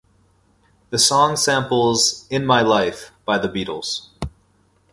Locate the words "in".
2.31-2.43